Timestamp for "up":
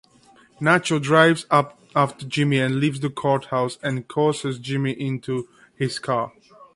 1.51-1.79